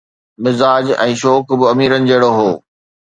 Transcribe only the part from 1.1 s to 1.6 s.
شوق